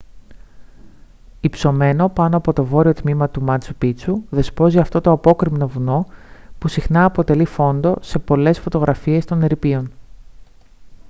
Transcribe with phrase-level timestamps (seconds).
[1.41, 6.05] υψωμένο πάνω από το βόρειο τμήμα του μάτσου πίτσου δεσπόζει αυτό το απόκρημνο βουνό
[6.59, 9.91] που συχνά αποτελεί φόντο σε πολλές φωτογραφίες των ερειπίων